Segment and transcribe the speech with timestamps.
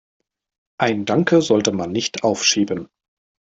[0.79, 2.89] Ein Danke sollte man nicht aufschieben.